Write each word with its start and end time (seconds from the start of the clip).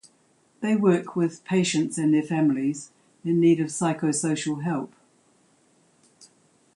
They 0.61 0.75
work 0.75 1.15
with 1.15 1.43
patients 1.43 1.99
and 1.99 2.11
their 2.11 2.23
families 2.23 2.89
in 3.23 3.39
need 3.39 3.59
of 3.59 3.67
psychosocial 3.67 4.63
help. 4.63 4.95